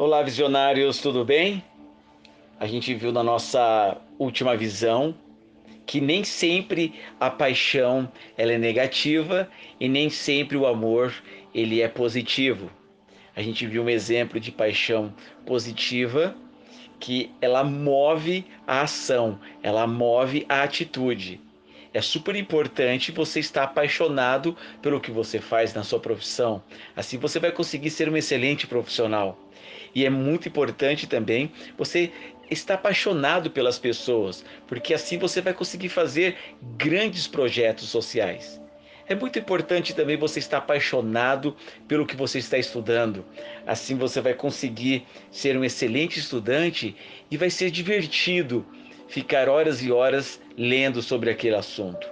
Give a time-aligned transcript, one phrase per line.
[0.00, 1.60] Olá, visionários, tudo bem?
[2.60, 5.12] A gente viu na nossa última visão
[5.84, 9.50] que nem sempre a paixão ela é negativa
[9.80, 11.12] e nem sempre o amor
[11.52, 12.70] ele é positivo.
[13.34, 15.12] A gente viu um exemplo de paixão
[15.44, 16.32] positiva
[17.00, 21.40] que ela move a ação, ela move a atitude.
[21.92, 26.62] É super importante você estar apaixonado pelo que você faz na sua profissão.
[26.94, 29.38] Assim você vai conseguir ser um excelente profissional.
[29.94, 32.12] E é muito importante também você
[32.50, 36.36] estar apaixonado pelas pessoas, porque assim você vai conseguir fazer
[36.76, 38.60] grandes projetos sociais.
[39.08, 43.24] É muito importante também você estar apaixonado pelo que você está estudando.
[43.66, 46.94] Assim você vai conseguir ser um excelente estudante
[47.30, 48.66] e vai ser divertido
[49.08, 52.06] ficar horas e horas lendo sobre aquele assunto.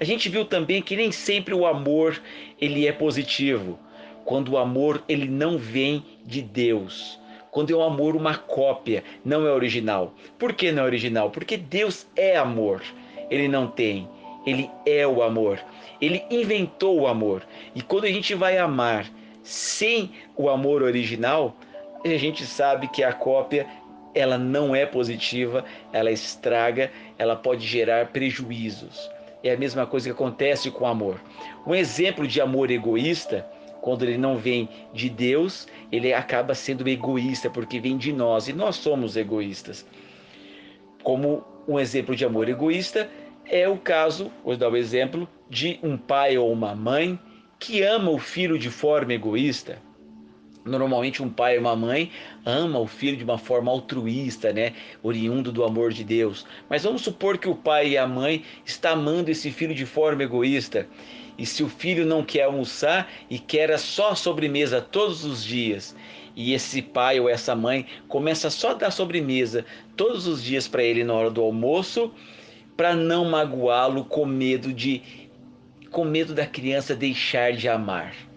[0.00, 2.20] A gente viu também que nem sempre o amor
[2.60, 3.78] ele é positivo.
[4.24, 7.18] Quando o amor ele não vem de Deus.
[7.50, 10.14] Quando é o amor uma cópia, não é original.
[10.38, 11.30] Por que não é original?
[11.30, 12.82] Porque Deus é amor.
[13.30, 14.08] Ele não tem.
[14.46, 15.58] Ele é o amor.
[16.00, 17.42] Ele inventou o amor.
[17.74, 19.10] E quando a gente vai amar
[19.42, 21.56] sem o amor original,
[22.04, 23.66] a gente sabe que a cópia
[24.14, 29.10] ela não é positiva, ela estraga, ela pode gerar prejuízos.
[29.42, 31.20] É a mesma coisa que acontece com o amor.
[31.66, 33.46] Um exemplo de amor egoísta,
[33.80, 38.52] quando ele não vem de Deus, ele acaba sendo egoísta porque vem de nós e
[38.52, 39.86] nós somos egoístas.
[41.02, 43.08] Como um exemplo de amor egoísta
[43.46, 47.18] é o caso, vou dar o um exemplo, de um pai ou uma mãe
[47.58, 49.78] que ama o filho de forma egoísta.
[50.68, 52.10] Normalmente um pai ou uma mãe
[52.44, 56.46] ama o filho de uma forma altruísta, né, oriundo do amor de Deus.
[56.68, 60.22] Mas vamos supor que o pai e a mãe está amando esse filho de forma
[60.22, 60.86] egoísta.
[61.38, 65.96] E se o filho não quer almoçar e quer só sobremesa todos os dias,
[66.36, 69.64] e esse pai ou essa mãe começa só a dar sobremesa
[69.96, 72.12] todos os dias para ele na hora do almoço,
[72.76, 75.02] para não magoá-lo com medo de
[75.90, 78.27] com medo da criança deixar de amar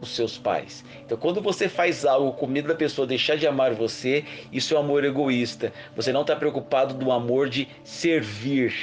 [0.00, 0.84] os seus pais.
[1.04, 4.76] Então, quando você faz algo com medo da pessoa deixar de amar você, isso é
[4.76, 5.72] um amor egoísta.
[5.94, 8.74] Você não está preocupado do amor de servir,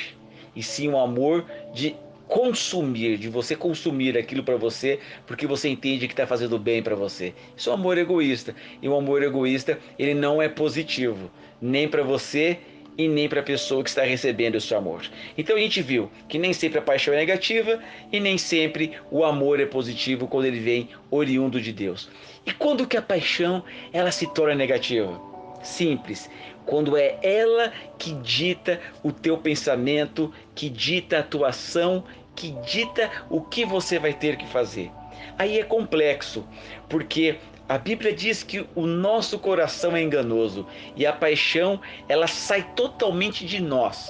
[0.56, 1.96] e sim o um amor de
[2.28, 6.96] consumir, de você consumir aquilo para você, porque você entende que está fazendo bem para
[6.96, 7.34] você.
[7.56, 8.56] Isso é um amor egoísta.
[8.82, 11.30] E o um amor egoísta, ele não é positivo,
[11.62, 12.60] nem para você
[12.98, 15.04] e nem para a pessoa que está recebendo esse amor.
[15.38, 17.80] Então a gente viu que nem sempre a paixão é negativa
[18.12, 22.10] e nem sempre o amor é positivo quando ele vem oriundo de Deus.
[22.46, 25.20] E quando que a paixão ela se torna negativa?
[25.64, 26.30] Simples,
[26.66, 32.04] quando é ela que dita o teu pensamento, que dita a tua ação,
[32.36, 34.92] que dita o que você vai ter que fazer.
[35.38, 36.48] Aí é complexo,
[36.88, 42.64] porque a Bíblia diz que o nosso coração é enganoso e a paixão ela sai
[42.76, 44.10] totalmente de nós,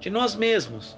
[0.00, 0.96] de nós mesmos.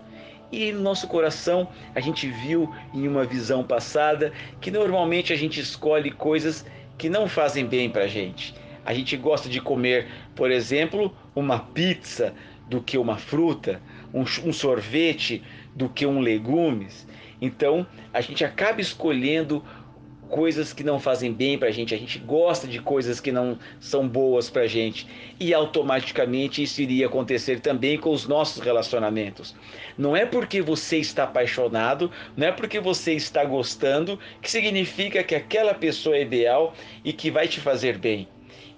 [0.50, 5.60] E no nosso coração, a gente viu em uma visão passada que normalmente a gente
[5.60, 6.64] escolhe coisas
[6.98, 8.54] que não fazem bem para gente.
[8.84, 12.34] A gente gosta de comer, por exemplo, uma pizza
[12.72, 13.82] do que uma fruta,
[14.14, 15.42] um, um sorvete
[15.76, 17.06] do que um legumes.
[17.38, 19.62] Então, a gente acaba escolhendo
[20.30, 23.58] coisas que não fazem bem para a gente, a gente gosta de coisas que não
[23.78, 25.06] são boas para a gente
[25.38, 29.54] e automaticamente isso iria acontecer também com os nossos relacionamentos.
[29.98, 35.34] Não é porque você está apaixonado, não é porque você está gostando que significa que
[35.34, 36.72] aquela pessoa é ideal
[37.04, 38.26] e que vai te fazer bem.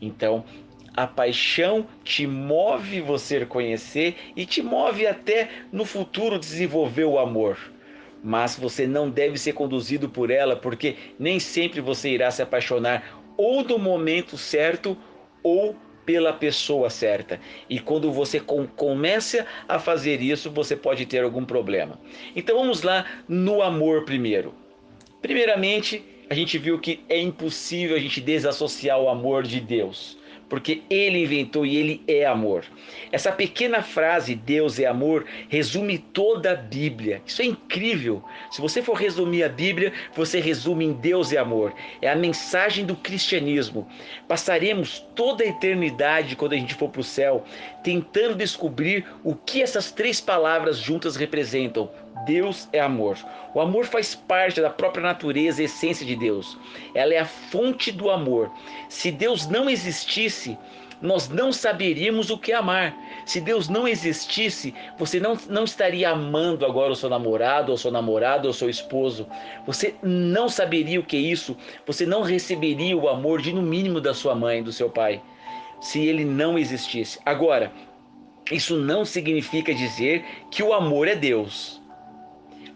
[0.02, 0.44] Então,
[0.96, 7.58] a paixão te move você conhecer e te move até no futuro desenvolver o amor
[8.26, 13.22] mas você não deve ser conduzido por ela, porque nem sempre você irá se apaixonar
[13.36, 14.96] ou no momento certo
[15.42, 17.38] ou pela pessoa certa.
[17.68, 22.00] E quando você com, começa a fazer isso, você pode ter algum problema.
[22.34, 24.54] Então vamos lá no amor primeiro.
[25.20, 30.16] Primeiramente, a gente viu que é impossível a gente desassociar o amor de Deus
[30.48, 32.64] porque ele inventou e ele é amor.
[33.10, 37.22] Essa pequena frase, Deus é amor, resume toda a Bíblia.
[37.26, 38.22] Isso é incrível.
[38.50, 41.74] Se você for resumir a Bíblia, você resume em Deus é amor.
[42.00, 43.88] É a mensagem do cristianismo.
[44.28, 47.44] Passaremos toda a eternidade, quando a gente for para o céu,
[47.82, 51.90] tentando descobrir o que essas três palavras juntas representam
[52.24, 53.18] Deus é amor.
[53.52, 56.56] O amor faz parte da própria natureza essência de Deus.
[56.94, 58.50] Ela é a fonte do amor.
[58.88, 60.56] Se Deus não existisse,
[61.02, 62.96] nós não saberíamos o que é amar.
[63.26, 67.90] Se Deus não existisse, você não, não estaria amando agora o seu namorado, ou seu
[67.90, 69.26] namorado, ou seu esposo.
[69.66, 71.56] Você não saberia o que é isso.
[71.86, 75.20] Você não receberia o amor de no mínimo da sua mãe, do seu pai,
[75.80, 77.18] se ele não existisse.
[77.26, 77.70] Agora,
[78.50, 81.82] isso não significa dizer que o amor é Deus.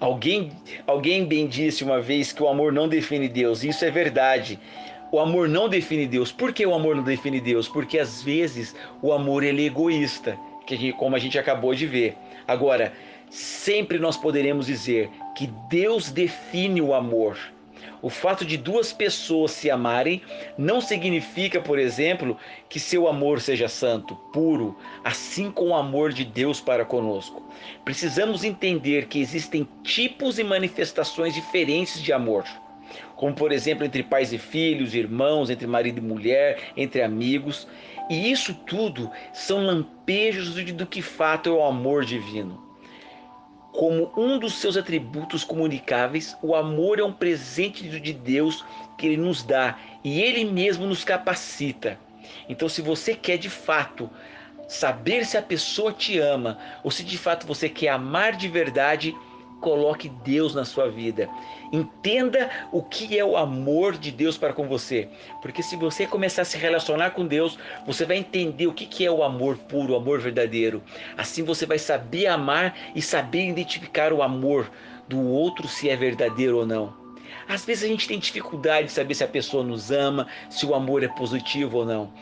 [0.00, 0.52] Alguém,
[0.86, 3.64] alguém bem disse uma vez que o amor não define Deus.
[3.64, 4.58] Isso é verdade.
[5.10, 6.30] O amor não define Deus.
[6.30, 7.66] Por que o amor não define Deus?
[7.66, 11.74] Porque às vezes o amor ele é egoísta, que a gente, como a gente acabou
[11.74, 12.16] de ver.
[12.46, 12.92] Agora,
[13.28, 17.36] sempre nós poderemos dizer que Deus define o amor.
[18.00, 20.22] O fato de duas pessoas se amarem
[20.56, 22.36] não significa, por exemplo,
[22.68, 27.42] que seu amor seja santo, puro, assim como o amor de Deus para conosco.
[27.84, 32.44] Precisamos entender que existem tipos e manifestações diferentes de amor
[33.16, 37.66] como por exemplo entre pais e filhos, irmãos, entre marido e mulher, entre amigos.
[38.08, 42.67] E isso tudo são lampejos do que fato é o amor divino.
[43.78, 48.64] Como um dos seus atributos comunicáveis, o amor é um presente de Deus
[48.98, 51.96] que ele nos dá e ele mesmo nos capacita.
[52.48, 54.10] Então, se você quer de fato
[54.66, 59.14] saber se a pessoa te ama ou se de fato você quer amar de verdade,
[59.60, 61.28] Coloque Deus na sua vida.
[61.72, 65.08] Entenda o que é o amor de Deus para com você.
[65.42, 69.10] Porque se você começar a se relacionar com Deus, você vai entender o que é
[69.10, 70.82] o amor puro, o amor verdadeiro.
[71.16, 74.70] Assim você vai saber amar e saber identificar o amor
[75.08, 76.94] do outro, se é verdadeiro ou não.
[77.48, 80.74] Às vezes a gente tem dificuldade de saber se a pessoa nos ama, se o
[80.74, 82.12] amor é positivo ou não.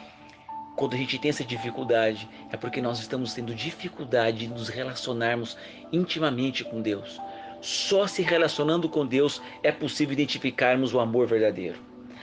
[0.76, 5.56] Quando a gente tem essa dificuldade, é porque nós estamos tendo dificuldade de nos relacionarmos
[5.90, 7.18] intimamente com Deus.
[7.60, 11.78] Só se relacionando com Deus é possível identificarmos o amor verdadeiro.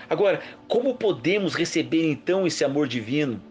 [0.10, 3.42] Agora, como podemos receber então esse amor divino?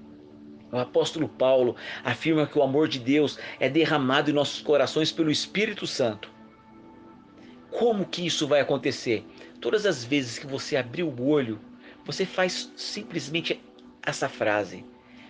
[0.71, 5.31] O apóstolo Paulo afirma que o amor de Deus é derramado em nossos corações pelo
[5.31, 6.31] Espírito Santo.
[7.71, 9.25] Como que isso vai acontecer?
[9.61, 11.61] Todas as vezes que você abrir o olho,
[12.05, 13.61] você faz simplesmente
[14.03, 14.85] essa frase.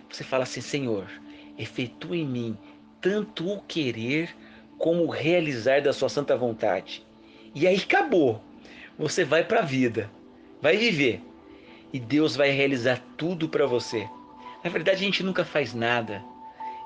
[0.09, 1.07] Você fala assim: Senhor,
[1.57, 2.57] efetua em mim
[3.01, 4.33] tanto o querer
[4.83, 7.05] como realizar da sua santa vontade.
[7.55, 8.41] E aí acabou.
[8.99, 10.11] Você vai para a vida,
[10.61, 11.21] vai viver.
[11.93, 14.09] E Deus vai realizar tudo para você.
[14.61, 16.21] Na verdade, a gente nunca faz nada.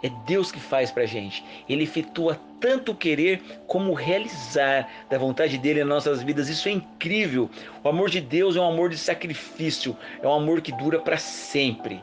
[0.04, 1.44] É Deus que faz para gente.
[1.68, 6.50] Ele efetua tanto querer como realizar da vontade dele nas nossas vidas.
[6.50, 7.50] Isso é incrível.
[7.84, 11.18] O amor de Deus é um amor de sacrifício, é um amor que dura para
[11.18, 12.00] sempre.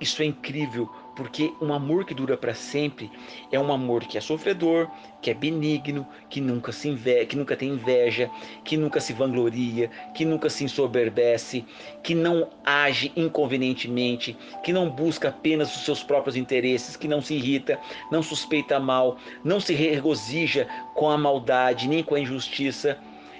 [0.00, 3.10] Isso é incrível, porque um amor que dura para sempre
[3.52, 4.88] é um amor que é sofredor,
[5.22, 8.30] que é benigno, que nunca se inveja, que nunca tem inveja,
[8.64, 11.64] que nunca se vangloria, que nunca se ensoberbece,
[12.02, 17.34] que não age inconvenientemente, que não busca apenas os seus próprios interesses, que não se
[17.34, 17.78] irrita,
[18.10, 22.98] não suspeita mal, não se regozija com a maldade nem com a injustiça,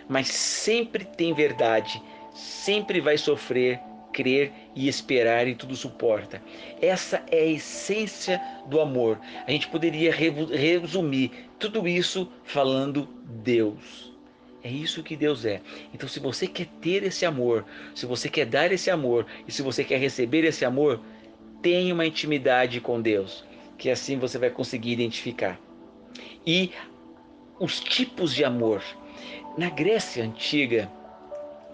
[0.08, 2.00] mas sempre tem verdade,
[2.32, 3.80] sempre vai sofrer
[4.14, 6.40] crer e esperar e tudo suporta.
[6.80, 9.20] Essa é a essência do amor.
[9.46, 13.08] A gente poderia resumir tudo isso falando
[13.42, 14.14] Deus.
[14.62, 15.60] É isso que Deus é.
[15.92, 19.60] Então, se você quer ter esse amor, se você quer dar esse amor e se
[19.60, 21.00] você quer receber esse amor,
[21.60, 23.44] tenha uma intimidade com Deus,
[23.76, 25.60] que assim você vai conseguir identificar.
[26.46, 26.70] E
[27.58, 28.82] os tipos de amor.
[29.58, 30.90] Na Grécia antiga,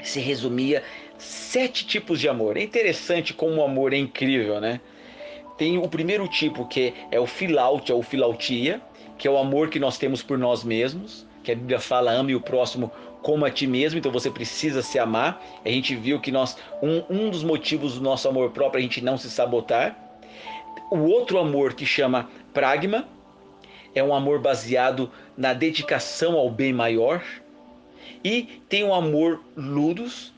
[0.02, 0.82] se resumia
[1.20, 2.56] sete tipos de amor.
[2.56, 4.80] É interessante como o amor é incrível, né?
[5.56, 8.80] Tem o primeiro tipo que é o filautia ou filautia,
[9.18, 12.34] que é o amor que nós temos por nós mesmos, que a Bíblia fala ame
[12.34, 12.90] o próximo
[13.22, 15.42] como a ti mesmo, então você precisa se amar.
[15.62, 18.82] A gente viu que nós um, um dos motivos do nosso amor próprio é a
[18.82, 19.96] gente não se sabotar.
[20.90, 23.06] O outro amor que chama pragma
[23.94, 27.22] é um amor baseado na dedicação ao bem maior.
[28.24, 30.32] E tem o amor ludus,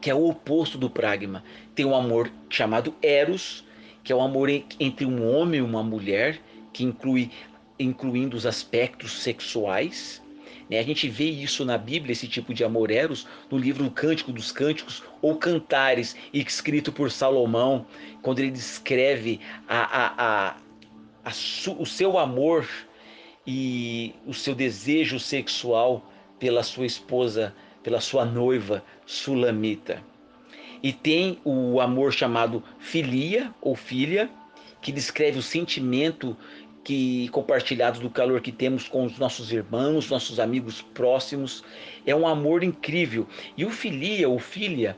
[0.00, 1.42] que é o oposto do pragma.
[1.74, 3.64] Tem um amor chamado eros,
[4.02, 6.40] que é o amor entre um homem e uma mulher,
[6.72, 7.30] que inclui
[7.78, 10.22] incluindo os aspectos sexuais.
[10.68, 10.78] Né?
[10.78, 14.50] A gente vê isso na Bíblia, esse tipo de amor eros, no livro Cântico dos
[14.50, 17.86] Cânticos ou Cantares, escrito por Salomão,
[18.22, 20.56] quando ele descreve a, a, a,
[21.24, 21.30] a
[21.78, 22.68] o seu amor
[23.46, 26.04] e o seu desejo sexual
[26.38, 30.04] pela sua esposa, pela sua noiva sulamita.
[30.82, 34.30] E tem o amor chamado filia ou filha,
[34.82, 36.36] que descreve o sentimento
[36.84, 41.64] que compartilhado do calor que temos com os nossos irmãos, nossos amigos próximos.
[42.06, 43.26] É um amor incrível.
[43.56, 44.96] E o filia ou filha,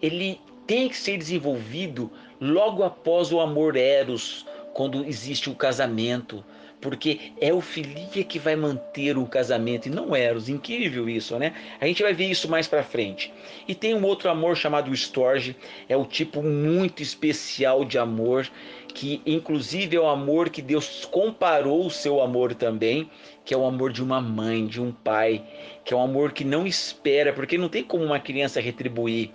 [0.00, 6.44] ele tem que ser desenvolvido logo após o amor eros, quando existe o casamento,
[6.80, 10.48] porque é o filia que vai manter o casamento e não eros.
[10.48, 11.52] Incrível isso, né?
[11.80, 13.32] A gente vai ver isso mais para frente.
[13.68, 15.56] E tem um outro amor chamado storge,
[15.88, 18.48] é o tipo muito especial de amor
[18.90, 23.08] que inclusive é o amor que Deus comparou o seu amor também,
[23.44, 25.42] que é o amor de uma mãe, de um pai,
[25.84, 29.30] que é um amor que não espera, porque não tem como uma criança retribuir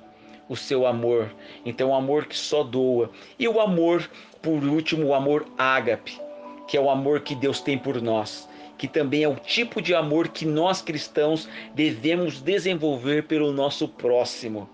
[0.47, 1.33] o seu amor.
[1.65, 3.09] Então, o um amor que só doa.
[3.39, 4.09] E o amor,
[4.41, 6.19] por último, o amor ágape,
[6.67, 9.93] que é o amor que Deus tem por nós, que também é o tipo de
[9.93, 14.69] amor que nós cristãos devemos desenvolver pelo nosso próximo.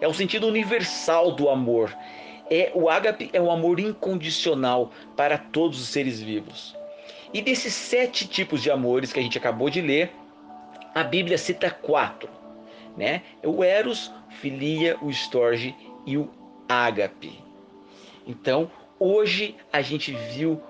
[0.00, 1.94] É o sentido universal do amor.
[2.50, 6.76] É o ágape é o amor incondicional para todos os seres vivos.
[7.32, 10.10] E desses sete tipos de amores que a gente acabou de ler,
[10.94, 12.28] a Bíblia cita quatro,
[12.96, 13.22] né?
[13.44, 16.28] O eros, filia, o storge e o
[16.68, 17.38] ágape.
[18.26, 20.60] Então, hoje a gente viu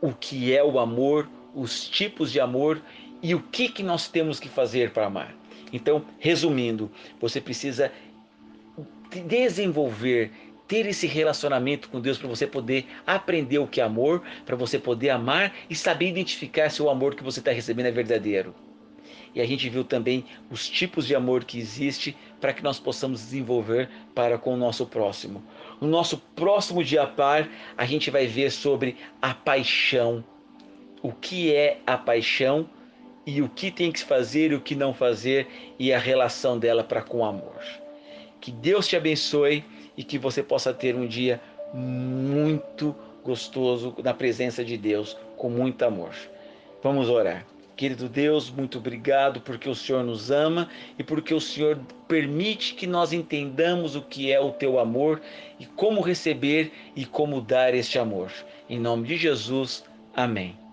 [0.00, 2.80] o que é o amor, os tipos de amor
[3.22, 5.34] e o que, que nós temos que fazer para amar.
[5.72, 7.90] Então, resumindo, você precisa
[9.26, 10.30] desenvolver,
[10.68, 14.78] ter esse relacionamento com Deus para você poder aprender o que é amor, para você
[14.78, 18.54] poder amar e saber identificar se o amor que você está recebendo é verdadeiro.
[19.34, 23.20] E a gente viu também os tipos de amor que existe para que nós possamos
[23.20, 25.42] desenvolver para com o nosso próximo.
[25.80, 30.24] No nosso próximo dia par, a gente vai ver sobre a paixão.
[31.02, 32.68] O que é a paixão
[33.26, 35.46] e o que tem que fazer e o que não fazer
[35.78, 37.62] e a relação dela para com o amor.
[38.40, 39.64] Que Deus te abençoe
[39.96, 41.40] e que você possa ter um dia
[41.74, 42.94] muito
[43.24, 46.14] gostoso na presença de Deus, com muito amor.
[46.82, 47.44] Vamos orar.
[47.76, 51.78] Querido Deus, muito obrigado porque o Senhor nos ama e porque o Senhor
[52.08, 55.20] permite que nós entendamos o que é o teu amor
[55.60, 58.32] e como receber e como dar este amor.
[58.66, 60.65] Em nome de Jesus, amém.